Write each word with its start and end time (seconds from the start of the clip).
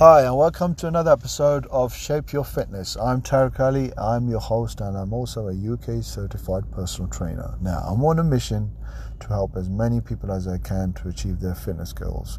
Hi, 0.00 0.22
and 0.22 0.34
welcome 0.34 0.74
to 0.76 0.86
another 0.86 1.12
episode 1.12 1.66
of 1.66 1.94
Shape 1.94 2.32
Your 2.32 2.42
Fitness. 2.42 2.96
I'm 2.96 3.20
Tarek 3.20 3.60
Ali, 3.60 3.92
I'm 3.98 4.30
your 4.30 4.40
host, 4.40 4.80
and 4.80 4.96
I'm 4.96 5.12
also 5.12 5.48
a 5.48 5.52
UK 5.52 6.02
certified 6.02 6.62
personal 6.72 7.10
trainer. 7.10 7.58
Now, 7.60 7.80
I'm 7.86 8.02
on 8.02 8.18
a 8.18 8.24
mission 8.24 8.74
to 9.20 9.28
help 9.28 9.56
as 9.56 9.68
many 9.68 10.00
people 10.00 10.32
as 10.32 10.48
I 10.48 10.56
can 10.56 10.94
to 10.94 11.08
achieve 11.08 11.38
their 11.38 11.54
fitness 11.54 11.92
goals. 11.92 12.38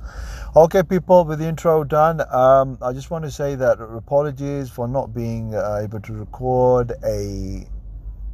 Okay, 0.55 0.81
people, 0.81 1.23
with 1.23 1.37
the 1.37 1.45
intro 1.45 1.83
done, 1.83 2.21
um, 2.33 2.79
I 2.81 2.93
just 2.93 3.11
want 3.11 3.25
to 3.25 3.31
say 3.31 3.53
that 3.53 3.79
apologies 3.79 4.71
for 4.71 4.87
not 4.87 5.13
being 5.13 5.53
uh, 5.53 5.81
able 5.83 5.99
to 5.99 6.13
record 6.13 6.93
a 7.05 7.67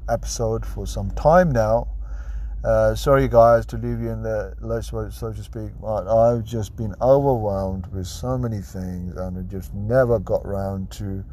episode 0.08 0.66
for 0.66 0.88
some 0.88 1.12
time 1.12 1.52
now. 1.52 1.90
Uh, 2.64 2.96
sorry, 2.96 3.28
guys, 3.28 3.66
to 3.68 3.78
leave 3.78 4.02
you 4.02 4.10
in 4.10 4.24
the 4.24 4.54
lurch, 4.60 4.86
so 4.90 5.32
to 5.32 5.44
speak. 5.44 5.72
I've 5.86 6.44
just 6.44 6.76
been 6.76 6.96
overwhelmed 7.02 7.86
with 7.94 8.08
so 8.08 8.38
many 8.38 8.62
things, 8.62 9.16
and 9.16 9.38
I 9.38 9.42
just 9.44 9.74
never 9.74 10.20
got 10.20 10.46
round 10.46 10.90
to 10.92 11.24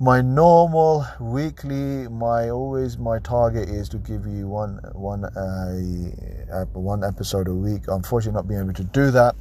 my 0.00 0.20
normal 0.20 1.06
weekly. 1.20 2.08
My 2.08 2.50
always 2.50 2.96
my 2.96 3.18
target 3.18 3.68
is 3.68 3.88
to 3.90 3.98
give 3.98 4.26
you 4.26 4.48
one 4.48 4.80
one 4.92 5.24
uh, 5.24 6.64
one 6.72 7.04
episode 7.04 7.48
a 7.48 7.54
week. 7.54 7.82
Unfortunately, 7.88 8.36
not 8.36 8.48
being 8.48 8.60
able 8.60 8.72
to 8.72 8.84
do 8.84 9.10
that. 9.10 9.36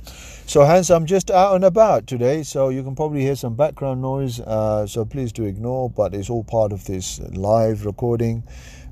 So 0.47 0.63
hence, 0.63 0.91
I'm 0.91 1.07
just 1.07 1.31
out 1.31 1.55
and 1.55 1.65
about 1.65 2.05
today. 2.05 2.43
So 2.43 2.69
you 2.69 2.83
can 2.83 2.95
probably 2.95 3.21
hear 3.21 3.35
some 3.35 3.55
background 3.55 4.01
noise. 4.01 4.39
Uh, 4.39 4.85
so 4.85 5.03
please 5.03 5.31
do 5.31 5.43
ignore, 5.43 5.89
but 5.89 6.13
it's 6.13 6.29
all 6.29 6.43
part 6.43 6.71
of 6.71 6.85
this 6.85 7.19
live 7.33 7.83
recording. 7.83 8.43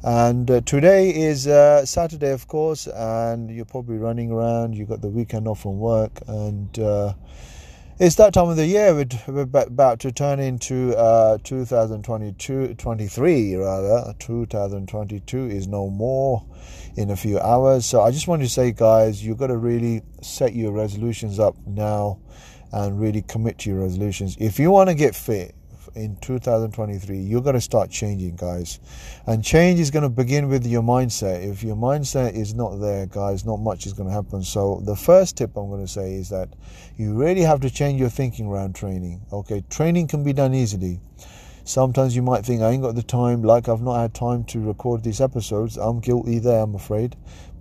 And 0.04 0.50
uh, 0.50 0.62
today 0.62 1.12
is 1.12 1.48
uh, 1.48 1.86
Saturday, 1.86 2.32
of 2.32 2.48
course, 2.48 2.88
and 2.88 3.52
you're 3.52 3.66
probably 3.66 3.98
running 3.98 4.32
around. 4.32 4.76
You've 4.76 4.90
got 4.90 5.02
the 5.02 5.10
weekend 5.10 5.48
off 5.48 5.62
from 5.62 5.78
work, 5.78 6.20
and 6.28 6.78
uh, 6.80 7.14
it's 8.00 8.16
that 8.16 8.34
time 8.34 8.50
of 8.50 8.58
the 8.58 8.66
year. 8.66 8.94
We're, 9.28 9.42
about 9.42 10.00
to 10.00 10.12
turn 10.12 10.40
into 10.40 10.96
uh, 10.98 11.38
2022, 11.44 12.76
23 12.76 13.56
rather. 13.56 14.14
2022 14.20 15.48
is 15.48 15.68
no 15.68 15.90
more 15.90 16.44
in 16.96 17.12
a 17.12 17.16
few 17.16 17.40
hours. 17.40 17.86
So 17.86 18.02
I 18.02 18.12
just 18.12 18.28
want 18.28 18.42
to 18.42 18.50
say, 18.50 18.72
guys, 18.72 19.24
you've 19.24 19.38
got 19.38 19.48
to 19.48 19.58
really 19.58 20.02
set 20.22 20.56
your 20.56 20.72
resolutions 20.72 21.40
up 21.40 21.56
now 21.68 22.20
and 22.72 23.00
really 23.00 23.22
commit 23.22 23.60
to 23.60 23.70
your 23.70 23.82
resolutions. 23.82 24.36
If 24.40 24.60
you 24.60 24.72
want 24.72 24.90
to 24.90 24.96
get 24.96 25.16
fit, 25.16 25.54
in 25.96 26.16
2023 26.18 27.18
you're 27.18 27.42
going 27.42 27.56
to 27.56 27.62
start 27.62 27.90
changing 27.90 28.36
guys. 28.36 28.80
And 29.26 29.44
change 29.44 29.80
is 29.80 29.92
going 29.92 30.04
to 30.04 30.10
begin 30.10 30.50
with 30.50 30.66
your 30.66 30.82
mindset. 30.82 31.48
If 31.48 31.64
your 31.64 31.76
mindset 31.76 32.34
is 32.34 32.54
not 32.54 32.78
there 32.80 33.06
guys 33.06 33.46
not 33.46 33.58
much 33.58 33.86
is 33.86 33.94
going 33.94 34.10
to 34.10 34.16
happen. 34.16 34.44
So 34.44 34.82
the 34.86 34.96
first 34.96 35.38
tip 35.38 35.56
i'm 35.56 35.70
going 35.70 35.86
to 35.86 35.92
say 35.92 36.14
is 36.16 36.30
that 36.30 36.50
you 36.98 37.14
really 37.14 37.42
have 37.42 37.62
to 37.62 37.70
change 37.70 38.00
your 38.00 38.10
thinking 38.10 38.48
around 38.48 38.76
training 38.76 39.22
okay? 39.32 39.64
Training 39.70 40.08
can 40.08 40.24
be 40.24 40.34
done 40.34 40.54
easily. 40.54 41.00
Sometimes 41.66 42.16
you 42.16 42.22
might 42.22 42.46
think 42.46 42.62
i 42.62 42.70
ain't 42.70 42.84
got 42.84 42.96
the 42.96 43.04
time. 43.04 43.42
Like 43.44 43.70
i've 43.70 43.82
not 43.82 44.00
had 44.00 44.14
time 44.14 44.44
to 44.46 44.60
record 44.60 45.04
these 45.04 45.22
episodes. 45.22 45.78
I'm 45.78 46.00
guilty 46.00 46.40
there 46.40 46.62
i'm 46.62 46.76
afraid 46.76 47.16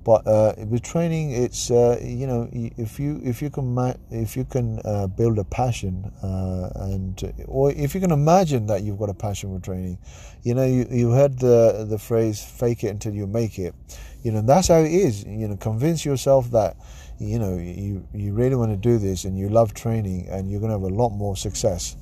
but 0.04 0.26
uh, 0.26 0.54
with 0.66 0.82
training, 0.82 1.30
it's 1.30 1.70
uh, 1.70 1.98
you 2.02 2.26
know 2.26 2.48
if 2.52 2.98
you 2.98 3.20
if 3.22 3.40
you 3.40 3.50
can 3.50 3.72
ma- 3.74 3.94
if 4.10 4.36
you 4.36 4.44
can 4.44 4.80
uh, 4.84 5.06
build 5.06 5.38
a 5.38 5.44
passion 5.44 6.10
uh, 6.22 6.70
and 6.74 7.32
or 7.46 7.70
if 7.72 7.94
you 7.94 8.00
can 8.00 8.10
imagine 8.10 8.66
that 8.66 8.82
you've 8.82 8.98
got 8.98 9.10
a 9.10 9.14
passion 9.14 9.54
for 9.54 9.64
training, 9.64 9.98
you 10.42 10.54
know 10.54 10.64
you 10.64 10.86
you 10.90 11.10
heard 11.10 11.38
the 11.38 11.86
the 11.88 11.98
phrase 11.98 12.42
"fake 12.42 12.82
it 12.82 12.88
until 12.88 13.14
you 13.14 13.26
make 13.26 13.58
it," 13.58 13.74
you 14.22 14.32
know 14.32 14.42
that's 14.42 14.68
how 14.68 14.78
it 14.78 14.92
is. 14.92 15.24
You 15.24 15.48
know, 15.48 15.56
convince 15.56 16.04
yourself 16.04 16.50
that 16.50 16.76
you 17.18 17.38
know 17.38 17.56
you 17.56 18.06
you 18.12 18.32
really 18.32 18.56
want 18.56 18.72
to 18.72 18.76
do 18.76 18.98
this 18.98 19.24
and 19.24 19.38
you 19.38 19.48
love 19.48 19.72
training 19.72 20.26
and 20.28 20.50
you're 20.50 20.60
going 20.60 20.70
to 20.72 20.78
have 20.78 20.90
a 20.90 20.94
lot 20.94 21.10
more 21.10 21.36
success 21.36 21.96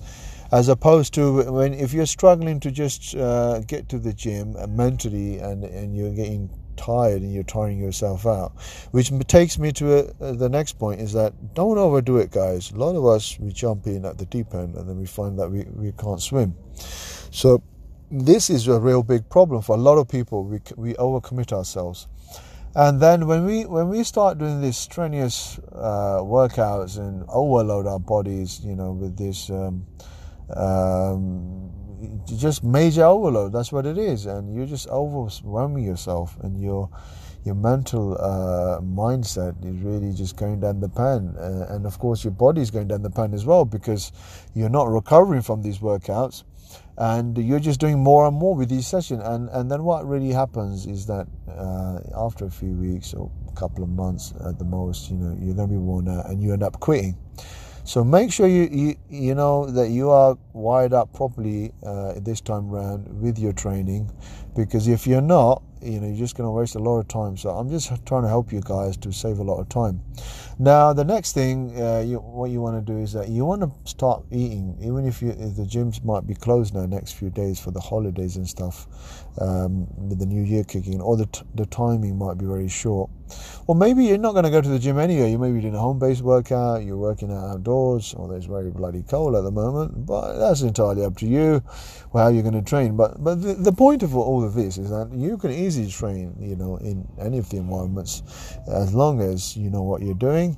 as 0.52 0.68
opposed 0.68 1.14
to 1.14 1.42
when 1.52 1.74
if 1.74 1.92
you're 1.92 2.06
struggling 2.06 2.58
to 2.58 2.70
just 2.70 3.14
uh, 3.14 3.60
get 3.60 3.88
to 3.88 3.98
the 3.98 4.12
gym 4.12 4.56
mentally 4.74 5.38
and 5.38 5.64
and 5.64 5.96
you're 5.96 6.14
getting 6.14 6.48
tired 6.80 7.20
and 7.22 7.32
you're 7.32 7.44
tiring 7.44 7.78
yourself 7.78 8.26
out. 8.26 8.52
Which 8.90 9.12
takes 9.26 9.58
me 9.58 9.70
to 9.72 9.98
a, 9.98 10.32
the 10.32 10.48
next 10.48 10.78
point 10.78 11.00
is 11.00 11.12
that 11.12 11.54
don't 11.54 11.78
overdo 11.78 12.16
it, 12.16 12.30
guys. 12.30 12.70
A 12.70 12.76
lot 12.76 12.96
of 12.96 13.04
us, 13.04 13.38
we 13.38 13.52
jump 13.52 13.86
in 13.86 14.04
at 14.04 14.16
the 14.18 14.26
deep 14.26 14.54
end 14.54 14.74
and 14.74 14.88
then 14.88 14.98
we 14.98 15.06
find 15.06 15.38
that 15.38 15.50
we, 15.50 15.64
we 15.74 15.92
can't 15.92 16.20
swim. 16.20 16.54
So, 17.30 17.62
this 18.10 18.50
is 18.50 18.66
a 18.66 18.80
real 18.80 19.04
big 19.04 19.28
problem 19.28 19.62
for 19.62 19.76
a 19.76 19.78
lot 19.78 19.96
of 19.98 20.08
people. 20.08 20.44
We, 20.44 20.60
we 20.76 20.94
overcommit 20.94 21.52
ourselves. 21.52 22.08
And 22.74 23.00
then 23.00 23.26
when 23.26 23.44
we 23.44 23.66
when 23.66 23.88
we 23.88 24.04
start 24.04 24.38
doing 24.38 24.60
these 24.60 24.76
strenuous 24.76 25.58
uh, 25.72 26.20
workouts 26.22 26.98
and 26.98 27.24
overload 27.28 27.86
our 27.86 27.98
bodies, 27.98 28.60
you 28.64 28.76
know, 28.76 28.92
with 28.92 29.16
this 29.16 29.50
um, 29.50 29.84
um, 30.54 31.72
just 32.26 32.64
major 32.64 33.04
overload. 33.04 33.52
That's 33.52 33.72
what 33.72 33.86
it 33.86 33.98
is, 33.98 34.26
and 34.26 34.54
you're 34.54 34.66
just 34.66 34.88
overwhelming 34.88 35.84
yourself, 35.84 36.36
and 36.42 36.60
your 36.60 36.90
your 37.44 37.54
mental 37.54 38.16
uh, 38.20 38.80
mindset 38.82 39.64
is 39.64 39.80
really 39.80 40.12
just 40.12 40.36
going 40.36 40.60
down 40.60 40.80
the 40.80 40.88
pan, 40.88 41.34
uh, 41.38 41.66
and 41.70 41.86
of 41.86 41.98
course 41.98 42.22
your 42.24 42.32
body 42.32 42.60
is 42.60 42.70
going 42.70 42.88
down 42.88 43.02
the 43.02 43.10
pan 43.10 43.32
as 43.32 43.46
well 43.46 43.64
because 43.64 44.12
you're 44.54 44.68
not 44.68 44.88
recovering 44.88 45.40
from 45.42 45.62
these 45.62 45.78
workouts, 45.78 46.44
and 46.98 47.38
you're 47.38 47.60
just 47.60 47.80
doing 47.80 47.98
more 47.98 48.26
and 48.26 48.36
more 48.36 48.54
with 48.54 48.70
each 48.70 48.84
session, 48.84 49.20
and 49.20 49.48
and 49.50 49.70
then 49.70 49.84
what 49.84 50.06
really 50.06 50.32
happens 50.32 50.86
is 50.86 51.06
that 51.06 51.26
uh, 51.48 52.00
after 52.14 52.44
a 52.44 52.50
few 52.50 52.72
weeks 52.72 53.14
or 53.14 53.30
a 53.48 53.52
couple 53.52 53.82
of 53.82 53.90
months 53.90 54.34
at 54.46 54.58
the 54.58 54.64
most, 54.64 55.10
you 55.10 55.16
know, 55.16 55.36
you're 55.40 55.54
going 55.54 55.68
to 55.68 55.74
be 55.74 55.78
worn 55.78 56.08
out, 56.08 56.28
and 56.28 56.42
you 56.42 56.52
end 56.52 56.62
up 56.62 56.78
quitting. 56.80 57.16
So 57.90 58.04
make 58.04 58.30
sure 58.30 58.46
you, 58.46 58.68
you, 58.70 58.94
you 59.10 59.34
know 59.34 59.66
that 59.68 59.88
you 59.88 60.10
are 60.10 60.38
wired 60.52 60.92
up 60.92 61.12
properly 61.12 61.72
uh, 61.84 62.20
this 62.20 62.40
time 62.40 62.72
around 62.72 63.20
with 63.20 63.36
your 63.36 63.52
training, 63.52 64.08
because 64.54 64.88
if 64.88 65.06
you're 65.06 65.20
not, 65.20 65.62
you 65.82 65.98
know 65.98 66.06
you're 66.06 66.16
just 66.16 66.36
going 66.36 66.46
to 66.46 66.50
waste 66.50 66.74
a 66.74 66.78
lot 66.78 66.98
of 66.98 67.08
time. 67.08 67.36
So 67.36 67.50
I'm 67.50 67.70
just 67.70 67.88
trying 68.06 68.22
to 68.22 68.28
help 68.28 68.52
you 68.52 68.60
guys 68.62 68.96
to 68.98 69.12
save 69.12 69.38
a 69.38 69.42
lot 69.42 69.60
of 69.60 69.68
time. 69.68 70.02
Now 70.58 70.92
the 70.92 71.04
next 71.04 71.32
thing, 71.32 71.80
uh, 71.80 72.00
you, 72.00 72.18
what 72.18 72.50
you 72.50 72.60
want 72.60 72.84
to 72.84 72.92
do 72.92 72.98
is 72.98 73.14
that 73.14 73.28
you 73.28 73.46
want 73.46 73.62
to 73.62 73.70
start 73.88 74.24
eating, 74.30 74.76
even 74.82 75.06
if, 75.06 75.22
you, 75.22 75.30
if 75.30 75.56
the 75.56 75.62
gyms 75.62 76.04
might 76.04 76.26
be 76.26 76.34
closed 76.34 76.74
now 76.74 76.84
next 76.84 77.12
few 77.12 77.30
days 77.30 77.58
for 77.58 77.70
the 77.70 77.80
holidays 77.80 78.36
and 78.36 78.46
stuff, 78.46 78.86
um, 79.40 79.86
with 79.96 80.18
the 80.18 80.26
new 80.26 80.42
year 80.42 80.64
kicking, 80.64 81.00
or 81.00 81.16
the 81.16 81.26
t- 81.26 81.42
the 81.54 81.64
timing 81.66 82.18
might 82.18 82.36
be 82.36 82.44
very 82.44 82.68
short. 82.68 83.08
Or 83.66 83.74
maybe 83.74 84.04
you're 84.04 84.18
not 84.18 84.32
going 84.32 84.44
to 84.44 84.50
go 84.50 84.60
to 84.60 84.68
the 84.68 84.78
gym 84.78 84.98
anyway. 84.98 85.30
You 85.30 85.38
may 85.38 85.52
be 85.52 85.60
doing 85.60 85.74
a 85.74 85.78
home-based 85.78 86.20
workout. 86.20 86.82
You're 86.82 86.96
working 86.96 87.30
out 87.32 87.44
outdoors. 87.44 88.14
Although 88.18 88.34
it's 88.34 88.46
very 88.46 88.70
bloody 88.70 89.02
cold 89.02 89.36
at 89.36 89.44
the 89.44 89.52
moment, 89.52 90.04
but 90.04 90.36
that's 90.36 90.62
entirely 90.62 91.04
up 91.04 91.16
to 91.18 91.26
you 91.26 91.62
how 92.12 92.28
you're 92.28 92.42
going 92.42 92.54
to 92.54 92.68
train. 92.68 92.96
But 92.96 93.22
but 93.22 93.40
the, 93.40 93.54
the 93.54 93.72
point 93.72 94.02
of 94.02 94.16
all 94.16 94.44
this 94.54 94.78
is 94.78 94.90
that 94.90 95.10
you 95.12 95.36
can 95.38 95.50
easily 95.50 95.90
train, 95.90 96.34
you 96.38 96.56
know, 96.56 96.76
in 96.76 97.06
any 97.20 97.38
of 97.38 97.48
the 97.50 97.58
environments, 97.58 98.22
as 98.68 98.94
long 98.94 99.20
as 99.20 99.56
you 99.56 99.70
know 99.70 99.82
what 99.82 100.02
you're 100.02 100.14
doing 100.14 100.56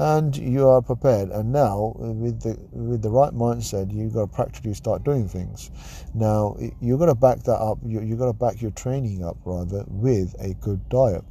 and 0.00 0.34
you 0.34 0.66
are 0.66 0.80
prepared. 0.80 1.28
And 1.28 1.52
now, 1.52 1.94
with 1.98 2.40
the 2.40 2.58
with 2.72 3.02
the 3.02 3.10
right 3.10 3.32
mindset, 3.32 3.92
you've 3.92 4.14
got 4.14 4.30
to 4.30 4.34
practically 4.34 4.72
start 4.72 5.04
doing 5.04 5.28
things. 5.28 5.70
Now, 6.14 6.56
you've 6.80 6.98
got 6.98 7.06
to 7.06 7.14
back 7.14 7.42
that 7.44 7.58
up. 7.58 7.78
You, 7.84 8.00
you've 8.00 8.18
got 8.18 8.26
to 8.26 8.32
back 8.32 8.62
your 8.62 8.70
training 8.70 9.22
up 9.22 9.36
rather 9.44 9.84
with 9.88 10.34
a 10.40 10.54
good 10.54 10.88
diet. 10.88 11.22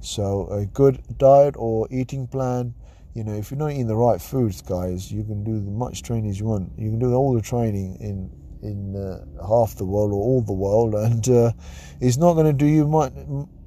So, 0.00 0.46
a 0.50 0.66
good 0.66 1.02
diet 1.18 1.56
or 1.58 1.88
eating 1.90 2.28
plan. 2.28 2.74
You 3.14 3.24
know, 3.24 3.34
if 3.34 3.50
you're 3.50 3.58
not 3.58 3.72
eating 3.72 3.88
the 3.88 3.96
right 3.96 4.22
foods, 4.22 4.62
guys, 4.62 5.12
you 5.12 5.24
can 5.24 5.42
do 5.42 5.56
as 5.56 5.62
much 5.62 6.02
training 6.02 6.30
as 6.30 6.38
you 6.38 6.46
want. 6.46 6.72
You 6.78 6.90
can 6.90 6.98
do 7.00 7.12
all 7.14 7.34
the 7.34 7.42
training 7.42 7.96
in 8.00 8.30
in 8.62 8.96
uh, 8.96 9.24
half 9.46 9.76
the 9.76 9.84
world 9.84 10.12
or 10.12 10.20
all 10.20 10.42
the 10.42 10.52
world, 10.52 10.94
and 10.94 11.28
uh, 11.28 11.52
it's 12.00 12.16
not 12.16 12.34
going 12.34 12.46
to 12.46 12.52
do 12.52 12.66
you 12.66 12.86
much 12.86 13.12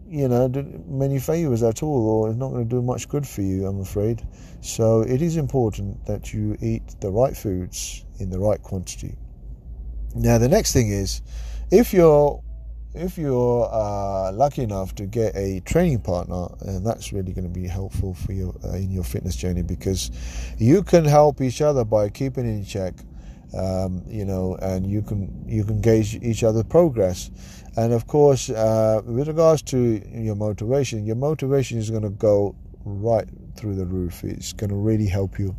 you 0.08 0.28
know, 0.28 0.48
many 0.88 1.20
favors 1.20 1.64
at 1.64 1.82
all, 1.82 2.08
or 2.08 2.30
it's 2.30 2.38
not 2.38 2.50
going 2.50 2.64
to 2.64 2.70
do 2.70 2.82
much 2.82 3.10
good 3.10 3.28
for 3.28 3.42
you, 3.42 3.66
I'm 3.66 3.82
afraid. 3.82 4.26
So 4.62 5.02
it 5.02 5.22
is 5.22 5.36
important 5.36 6.06
that 6.06 6.34
you 6.34 6.58
eat 6.62 6.84
the 7.02 7.10
right 7.10 7.36
foods 7.36 8.06
in 8.20 8.30
the 8.30 8.40
right 8.40 8.62
quantity. 8.62 9.18
Now, 10.14 10.38
the 10.38 10.47
next 10.47 10.74
thing 10.74 10.90
is, 10.90 11.22
if 11.72 11.94
you're 11.94 12.41
if 12.94 13.18
you're 13.18 13.70
uh, 13.74 14.32
lucky 14.32 14.62
enough 14.62 14.96
to 14.96 15.06
get 15.06 15.36
a 15.36 15.59
training 15.62 16.00
partner, 16.00 16.48
and 16.62 16.86
that's 16.86 17.12
really 17.12 17.34
going 17.34 17.44
to 17.44 17.53
be 17.53 17.68
helpful 17.68 18.14
for 18.14 18.32
you 18.32 18.58
uh, 18.64 18.70
in 18.76 18.90
your 18.90 19.03
fitness 19.03 19.36
journey 19.36 19.64
because 19.64 20.12
you 20.58 20.82
can 20.82 21.03
help 21.03 21.41
each 21.41 21.62
other 21.62 21.84
by 21.84 22.08
keeping 22.08 22.46
in 22.46 22.64
check 22.64 22.94
um, 23.55 24.03
you 24.07 24.25
know, 24.25 24.55
and 24.61 24.85
you 24.85 25.02
can 25.02 25.43
you 25.47 25.63
can 25.63 25.81
gauge 25.81 26.16
each 26.16 26.43
other's 26.43 26.63
progress. 26.66 27.31
And 27.78 27.93
of 27.93 28.07
course, 28.07 28.49
uh, 28.49 29.02
with 29.05 29.28
regards 29.28 29.61
to 29.63 30.02
your 30.13 30.35
motivation, 30.35 31.05
your 31.05 31.17
motivation 31.17 31.78
is 31.78 31.90
going 31.90 32.03
to 32.03 32.09
go 32.09 32.55
right 32.85 33.28
through 33.55 33.75
the 33.75 33.85
roof. 33.85 34.23
It's 34.23 34.53
going 34.53 34.69
to 34.69 34.75
really 34.75 35.07
help 35.07 35.40
you. 35.40 35.55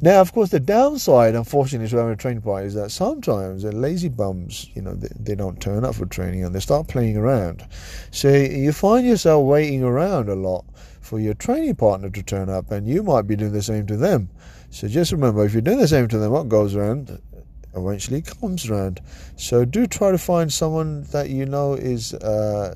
Now, 0.00 0.20
of 0.20 0.32
course, 0.32 0.50
the 0.50 0.60
downside, 0.60 1.34
unfortunately, 1.34 1.88
to 1.88 1.96
having 1.96 2.12
a 2.12 2.16
training 2.16 2.42
partner 2.42 2.66
is 2.66 2.74
that 2.74 2.90
sometimes 2.90 3.62
the 3.62 3.72
lazy 3.72 4.08
bums, 4.08 4.68
you 4.74 4.82
know, 4.82 4.94
they, 4.94 5.08
they, 5.18 5.34
don't 5.34 5.60
turn 5.60 5.84
up 5.84 5.94
for 5.94 6.06
training 6.06 6.44
and 6.44 6.54
they 6.54 6.60
start 6.60 6.88
playing 6.88 7.16
around. 7.16 7.66
So 8.10 8.28
you 8.28 8.72
find 8.72 9.06
yourself 9.06 9.44
waiting 9.44 9.82
around 9.82 10.28
a 10.28 10.34
lot 10.34 10.64
for 11.00 11.18
your 11.18 11.34
training 11.34 11.74
partner 11.76 12.10
to 12.10 12.22
turn 12.22 12.48
up, 12.48 12.70
and 12.70 12.86
you 12.86 13.02
might 13.02 13.26
be 13.26 13.36
doing 13.36 13.52
the 13.52 13.62
same 13.62 13.86
to 13.88 13.96
them. 13.96 14.30
So 14.70 14.88
just 14.88 15.12
remember, 15.12 15.44
if 15.44 15.52
you're 15.52 15.60
doing 15.60 15.78
the 15.78 15.88
same 15.88 16.08
to 16.08 16.18
them, 16.18 16.32
what 16.32 16.48
goes 16.48 16.74
around 16.74 17.20
eventually 17.74 18.22
comes 18.22 18.68
around. 18.68 19.00
So 19.36 19.64
do 19.64 19.86
try 19.86 20.10
to 20.10 20.18
find 20.18 20.52
someone 20.52 21.04
that 21.12 21.30
you 21.30 21.46
know 21.46 21.74
is 21.74 22.14
uh, 22.14 22.74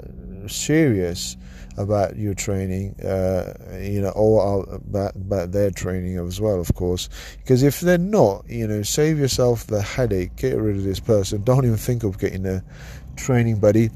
serious 0.49 1.37
about 1.77 2.17
your 2.17 2.35
training, 2.35 2.99
uh, 3.03 3.53
you 3.81 4.01
know, 4.01 4.11
or 4.11 4.65
about, 4.73 5.15
about 5.15 5.53
their 5.53 5.71
training 5.71 6.17
as 6.19 6.41
well, 6.41 6.61
of 6.61 6.75
course. 6.75 7.09
Because 7.39 7.63
if 7.63 7.81
they're 7.81 7.99
not, 7.99 8.49
you 8.49 8.67
know, 8.67 8.83
save 8.83 9.19
yourself 9.19 9.67
the 9.67 9.83
headache, 9.83 10.35
get 10.37 10.57
rid 10.57 10.77
of 10.77 10.85
this 10.85 11.01
person. 11.01 11.43
Don't 11.45 11.65
even 11.65 11.77
think 11.77 12.03
of 12.03 12.19
getting 12.19 12.47
a 12.47 12.65
training 13.17 13.59
buddy 13.59 13.91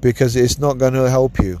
because 0.00 0.36
it's 0.36 0.58
not 0.58 0.78
going 0.78 0.94
to 0.94 1.10
help 1.10 1.38
you. 1.38 1.60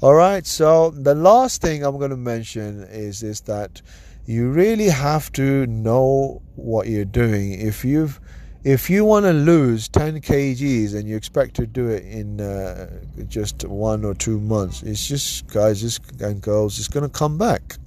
All 0.00 0.14
right, 0.14 0.46
so 0.46 0.90
the 0.90 1.14
last 1.14 1.60
thing 1.60 1.84
I'm 1.84 1.98
going 1.98 2.10
to 2.10 2.16
mention 2.16 2.84
is 2.84 3.24
is 3.24 3.40
that 3.42 3.82
you 4.28 4.50
really 4.50 4.90
have 4.90 5.32
to 5.32 5.66
know 5.68 6.42
what 6.54 6.86
you're 6.86 7.06
doing. 7.06 7.52
If 7.52 7.82
you've 7.82 8.20
if 8.62 8.90
you 8.90 9.06
want 9.06 9.24
to 9.24 9.32
lose 9.32 9.88
10 9.88 10.20
kgs 10.20 10.94
and 10.94 11.08
you 11.08 11.16
expect 11.16 11.54
to 11.54 11.66
do 11.66 11.88
it 11.88 12.04
in 12.04 12.38
uh, 12.38 12.90
just 13.26 13.64
one 13.64 14.04
or 14.04 14.12
two 14.12 14.38
months, 14.38 14.82
it's 14.82 15.08
just 15.08 15.46
guys 15.46 15.98
and 16.20 16.42
girls, 16.42 16.78
it's 16.78 16.88
going 16.88 17.04
to 17.04 17.08
come 17.08 17.38
back. 17.38 17.78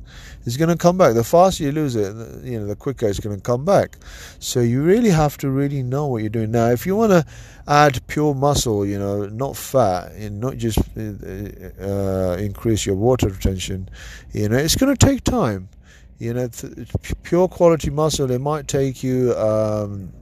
It's 0.43 0.57
going 0.57 0.69
to 0.69 0.75
come 0.75 0.97
back. 0.97 1.13
The 1.13 1.23
faster 1.23 1.65
you 1.65 1.73
lose 1.73 1.95
it, 1.95 2.15
you 2.43 2.59
know, 2.59 2.65
the 2.65 2.75
quicker 2.75 3.07
it's 3.07 3.19
going 3.19 3.35
to 3.35 3.41
come 3.43 3.63
back. 3.63 3.97
So 4.39 4.61
you 4.61 4.81
really 4.81 5.11
have 5.11 5.37
to 5.39 5.51
really 5.51 5.83
know 5.83 6.07
what 6.07 6.23
you're 6.23 6.29
doing. 6.29 6.49
Now, 6.49 6.71
if 6.71 6.87
you 6.87 6.95
want 6.95 7.11
to 7.11 7.23
add 7.67 8.01
pure 8.07 8.33
muscle, 8.33 8.83
you 8.83 8.97
know, 8.97 9.27
not 9.27 9.55
fat, 9.55 10.13
and 10.13 10.39
not 10.39 10.57
just 10.57 10.79
uh, 10.97 11.83
uh, 11.85 12.37
increase 12.39 12.87
your 12.87 12.95
water 12.95 13.27
retention, 13.27 13.89
you 14.31 14.49
know, 14.49 14.57
it's 14.57 14.75
going 14.75 14.95
to 14.95 15.05
take 15.05 15.23
time. 15.23 15.69
You 16.21 16.35
know, 16.35 16.49
pure 17.23 17.47
quality 17.47 17.89
muscle, 17.89 18.29
it 18.29 18.41
might 18.41 18.67
take 18.67 19.01
you, 19.01 19.35
um, 19.35 20.13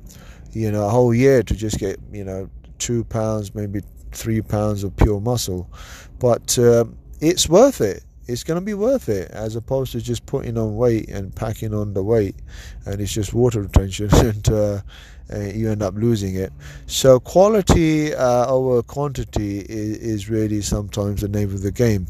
you 0.54 0.72
know, 0.72 0.86
a 0.86 0.90
whole 0.90 1.14
year 1.14 1.44
to 1.44 1.54
just 1.54 1.78
get, 1.78 2.00
you 2.10 2.24
know, 2.24 2.50
two 2.78 3.04
pounds, 3.04 3.54
maybe 3.54 3.82
three 4.14 4.42
pounds 4.42 4.86
of 4.86 4.96
pure 4.96 5.20
muscle. 5.20 5.70
But 6.18 6.58
uh, 6.58 6.86
it's 7.20 7.50
worth 7.50 7.82
it 7.82 8.06
it's 8.30 8.44
going 8.44 8.60
to 8.60 8.66
be 8.66 8.76
worth 8.76 9.10
it 9.10 9.32
as 9.32 9.56
opposed 9.56 9.92
to 9.92 10.00
just 10.00 10.24
putting 10.28 10.56
on 10.56 10.76
weight 10.76 11.10
and 11.10 11.36
packing 11.36 11.74
on 11.74 11.94
the 11.94 12.04
weight 12.04 12.36
and 12.86 13.02
it's 13.02 13.12
just 13.12 13.34
water 13.34 13.62
retention 13.62 14.08
and 14.14 14.50
uh, 14.50 14.80
uh, 15.34 15.40
you 15.40 15.70
end 15.70 15.84
up 15.84 15.94
losing 15.96 16.36
it. 16.36 16.52
So 16.88 17.20
quality 17.20 18.14
uh, 18.14 18.48
over 18.48 18.82
quantity 18.82 19.60
is, 19.60 19.98
is, 19.98 20.30
really 20.30 20.62
sometimes 20.62 21.22
the 21.22 21.28
name 21.28 21.54
of 21.54 21.62
the 21.62 21.72
game. 21.72 22.08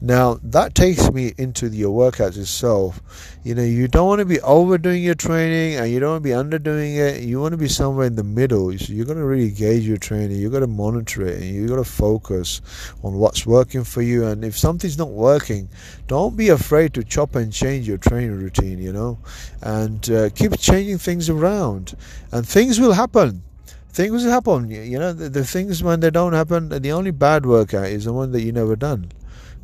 Now 0.00 0.38
that 0.42 0.74
takes 0.74 1.10
me 1.10 1.34
into 1.38 1.68
your 1.68 1.90
workouts 1.90 2.38
itself. 2.38 3.00
You 3.44 3.54
know, 3.54 3.62
you 3.62 3.88
don't 3.88 4.06
want 4.06 4.20
to 4.20 4.24
be 4.24 4.40
overdoing 4.40 5.02
your 5.02 5.14
training 5.14 5.76
and 5.76 5.90
you 5.90 6.00
don't 6.00 6.10
want 6.12 6.24
to 6.24 6.28
be 6.28 6.34
underdoing 6.34 6.96
it. 6.96 7.22
You 7.22 7.40
want 7.40 7.52
to 7.52 7.58
be 7.58 7.68
somewhere 7.68 8.06
in 8.06 8.16
the 8.16 8.24
middle. 8.24 8.76
So 8.78 8.92
you're 8.92 9.04
going 9.04 9.18
to 9.18 9.24
really 9.24 9.50
gauge 9.50 9.86
your 9.86 9.98
training. 9.98 10.38
You've 10.38 10.52
got 10.52 10.60
to 10.60 10.66
monitor 10.66 11.26
it 11.26 11.42
and 11.42 11.50
you've 11.50 11.68
got 11.68 11.76
to 11.76 11.84
focus 11.84 12.62
on 13.02 13.14
what's 13.14 13.44
working 13.44 13.84
for 13.84 14.00
you. 14.00 14.24
And 14.26 14.44
if 14.44 14.56
something's 14.56 14.96
not 14.96 15.10
working, 15.10 15.68
don't 16.06 16.36
be 16.36 16.48
afraid 16.48 16.94
to 16.94 17.04
chop 17.04 17.34
and 17.34 17.52
change 17.52 17.86
your 17.86 17.98
training 17.98 18.32
routine. 18.32 18.78
You 18.78 18.92
know, 18.92 19.18
and 19.60 20.10
uh, 20.10 20.30
keep 20.30 20.58
changing 20.58 20.98
things 20.98 21.28
around 21.28 21.94
and 22.34 22.46
things 22.54 22.78
will 22.78 22.92
happen. 22.92 23.42
Things 23.88 24.22
will 24.24 24.30
happen. 24.30 24.70
You 24.70 24.98
know, 24.98 25.12
the, 25.12 25.28
the 25.28 25.44
things 25.44 25.82
when 25.82 25.98
they 25.98 26.10
don't 26.10 26.34
happen, 26.34 26.68
the 26.68 26.92
only 26.92 27.10
bad 27.10 27.44
workout 27.46 27.86
is 27.86 28.04
the 28.04 28.12
one 28.12 28.30
that 28.30 28.42
you 28.42 28.52
never 28.52 28.76
done. 28.76 29.10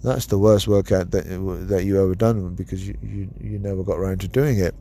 That's 0.02 0.26
the 0.26 0.38
worst 0.38 0.66
workout 0.66 1.12
that 1.12 1.25
that 1.69 1.84
you 1.84 2.02
ever 2.02 2.14
done 2.14 2.54
because 2.54 2.88
you, 2.88 2.96
you, 3.02 3.28
you 3.40 3.58
never 3.58 3.84
got 3.84 3.98
around 3.98 4.20
to 4.22 4.28
doing 4.28 4.58
it. 4.58 4.75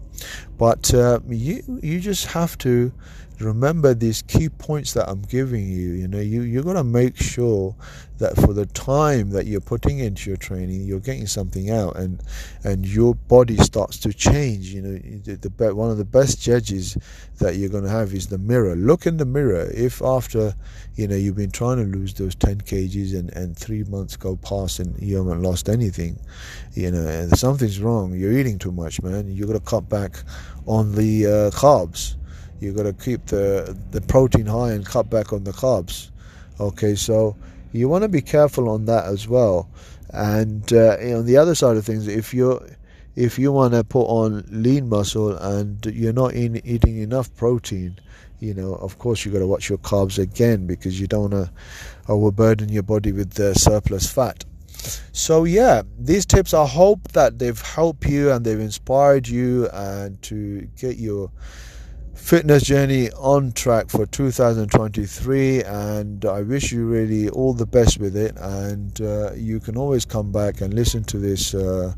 But 0.57 0.93
uh, 0.93 1.19
you 1.27 1.63
you 1.81 1.99
just 1.99 2.27
have 2.27 2.57
to 2.59 2.91
remember 3.39 3.93
these 3.93 4.21
key 4.21 4.49
points 4.49 4.93
that 4.93 5.09
I'm 5.09 5.21
giving 5.21 5.67
you. 5.67 5.91
You 5.91 6.07
know, 6.07 6.19
you 6.19 6.41
you're 6.41 6.63
gonna 6.63 6.83
make 6.83 7.17
sure 7.17 7.75
that 8.17 8.35
for 8.35 8.53
the 8.53 8.65
time 8.65 9.29
that 9.29 9.45
you're 9.45 9.61
putting 9.61 9.99
into 9.99 10.29
your 10.29 10.37
training, 10.37 10.81
you're 10.83 10.99
getting 10.99 11.27
something 11.27 11.69
out, 11.71 11.95
and 11.95 12.21
and 12.63 12.85
your 12.85 13.15
body 13.15 13.57
starts 13.57 13.97
to 13.99 14.13
change. 14.13 14.73
You 14.73 14.81
know, 14.81 14.97
the, 15.23 15.35
the 15.35 15.75
one 15.75 15.89
of 15.89 15.97
the 15.97 16.05
best 16.05 16.41
judges 16.41 16.97
that 17.39 17.55
you're 17.55 17.69
gonna 17.69 17.89
have 17.89 18.13
is 18.13 18.27
the 18.27 18.37
mirror. 18.37 18.75
Look 18.75 19.05
in 19.05 19.17
the 19.17 19.25
mirror. 19.25 19.69
If 19.73 20.01
after 20.01 20.53
you 20.95 21.07
know 21.07 21.15
you've 21.15 21.37
been 21.37 21.51
trying 21.51 21.77
to 21.77 21.97
lose 21.97 22.13
those 22.13 22.35
10 22.35 22.61
kgs 22.61 23.17
and 23.17 23.29
and 23.31 23.57
three 23.57 23.83
months 23.85 24.17
go 24.17 24.35
past 24.35 24.79
and 24.79 24.99
you 25.01 25.17
haven't 25.17 25.41
lost 25.41 25.69
anything, 25.69 26.19
you 26.73 26.91
know, 26.91 27.29
something's 27.35 27.79
wrong. 27.79 28.13
You're 28.13 28.37
eating 28.37 28.59
too 28.59 28.71
much, 28.71 29.01
man. 29.01 29.31
You're 29.31 29.47
gonna 29.47 29.59
cut 29.61 29.87
back 29.87 30.08
on 30.65 30.95
the 30.95 31.25
uh, 31.25 31.51
carbs 31.51 32.15
You've 32.59 32.75
got 32.75 32.83
to 32.83 32.93
keep 32.93 33.25
the 33.27 33.77
the 33.91 34.01
protein 34.01 34.45
high 34.45 34.71
and 34.71 34.85
cut 34.85 35.09
back 35.09 35.31
on 35.31 35.43
the 35.43 35.51
carbs. 35.51 36.09
Okay, 36.59 36.95
so 36.95 37.35
you 37.71 37.87
want 37.87 38.03
to 38.03 38.09
be 38.09 38.21
careful 38.21 38.69
on 38.69 38.85
that 38.85 39.05
as 39.05 39.27
well. 39.27 39.69
And 40.11 40.71
uh, 40.73 40.97
on 40.99 41.25
the 41.25 41.37
other 41.37 41.55
side 41.55 41.77
of 41.77 41.85
things, 41.85 42.07
if 42.07 42.33
you're 42.33 42.61
if 43.15 43.39
you 43.39 43.51
want 43.51 43.73
to 43.73 43.83
put 43.83 44.05
on 44.05 44.43
lean 44.49 44.89
muscle 44.89 45.35
and 45.37 45.85
you're 45.85 46.13
not 46.13 46.33
in, 46.33 46.61
eating 46.65 46.97
enough 46.97 47.33
protein, 47.35 47.97
you 48.39 48.53
know, 48.53 48.75
of 48.75 48.99
course 48.99 49.23
you've 49.23 49.33
got 49.33 49.39
to 49.39 49.47
watch 49.47 49.69
your 49.69 49.77
carbs 49.77 50.19
again 50.19 50.67
because 50.67 50.99
you 50.99 51.07
don't 51.07 51.31
want 51.31 51.45
to 51.45 51.51
overburden 52.11 52.69
your 52.69 52.83
body 52.83 53.11
with 53.11 53.33
the 53.33 53.53
surplus 53.55 54.11
fat. 54.11 54.43
So 55.11 55.43
yeah, 55.43 55.83
these 55.97 56.25
tips. 56.25 56.53
I 56.53 56.65
hope 56.65 57.11
that 57.13 57.39
they've 57.39 57.61
helped 57.61 58.05
you 58.07 58.31
and 58.31 58.45
they've 58.45 58.59
inspired 58.59 59.27
you 59.27 59.69
and 59.69 60.21
to 60.23 60.61
get 60.77 60.97
your 60.97 61.31
fitness 62.19 62.63
journey 62.63 63.09
on 63.13 63.51
track 63.53 63.89
for 63.89 64.05
2023 64.05 65.63
and 65.63 66.25
i 66.25 66.41
wish 66.41 66.71
you 66.71 66.85
really 66.85 67.27
all 67.29 67.53
the 67.53 67.65
best 67.65 67.97
with 67.99 68.15
it. 68.15 68.35
And 68.37 68.99
uh, 69.01 69.33
you 69.33 69.59
can 69.59 69.77
always 69.77 70.05
come 70.05 70.31
back 70.31 70.61
and 70.61 70.73
listen 70.73 71.03
to 71.05 71.17
this 71.17 71.55
uh, 71.55 71.93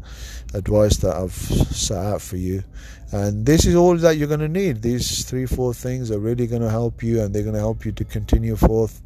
advice 0.53 0.97
that 0.97 1.15
i've 1.18 1.33
set 1.33 1.97
out 1.97 2.21
for 2.21 2.38
you. 2.38 2.63
And 3.12 3.45
this 3.45 3.65
is 3.65 3.75
all 3.75 3.97
that 3.97 4.15
you're 4.15 4.29
going 4.29 4.39
to 4.39 4.47
need. 4.47 4.81
These 4.81 5.25
three 5.25 5.45
four 5.45 5.73
things 5.73 6.12
are 6.12 6.19
really 6.19 6.47
going 6.47 6.62
to 6.62 6.69
help 6.69 7.03
you 7.03 7.21
and 7.21 7.35
they're 7.35 7.44
going 7.44 7.56
to 7.56 7.59
help 7.59 7.83
you 7.83 7.91
to 7.91 8.06
continue 8.06 8.56
forth. 8.56 9.01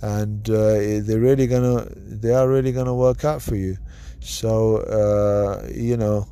And 0.00 0.48
uh, 0.48 1.02
they're 1.02 1.20
really 1.20 1.46
going 1.46 1.62
to 1.62 1.94
they 1.94 2.32
are 2.32 2.48
really 2.48 2.72
going 2.72 2.86
to 2.86 2.94
work 2.94 3.24
out 3.24 3.42
for 3.42 3.56
you. 3.56 3.76
So 4.20 4.78
uh, 4.78 5.68
you 5.70 5.98
know 5.98 6.26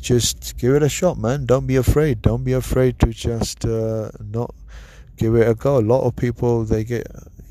just 0.00 0.56
give 0.58 0.74
it 0.74 0.82
a 0.82 0.88
shot, 0.88 1.18
man. 1.18 1.46
Don't 1.46 1.66
be 1.66 1.76
afraid. 1.76 2.22
Don't 2.22 2.44
be 2.44 2.52
afraid 2.52 2.98
to 3.00 3.08
just 3.08 3.64
uh, 3.64 4.10
not 4.20 4.54
give 5.16 5.34
it 5.34 5.48
a 5.48 5.54
go. 5.54 5.78
A 5.78 5.80
lot 5.80 6.02
of 6.02 6.16
people 6.16 6.64
they 6.64 6.84
get, 6.84 7.06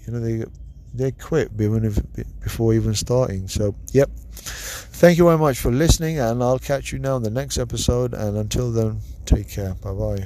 you 0.06 0.14
know, 0.14 0.20
they 0.20 0.46
they 0.94 1.12
quit 1.12 1.52
even 1.60 1.94
before 2.42 2.74
even 2.74 2.96
starting. 2.96 3.48
So, 3.48 3.76
yep. 3.92 4.10
Thank 4.34 5.18
you 5.18 5.26
very 5.26 5.38
much 5.38 5.60
for 5.60 5.72
listening, 5.72 6.20
and 6.20 6.44
I'll 6.44 6.60
catch 6.60 6.92
you 6.92 7.00
now 7.00 7.16
in 7.18 7.24
the 7.24 7.30
next 7.30 7.58
episode. 7.58 8.14
And 8.14 8.38
until 8.38 8.72
then, 8.72 9.00
take 9.26 9.50
care. 9.50 9.76
Bye 9.76 9.94
bye. 9.94 10.26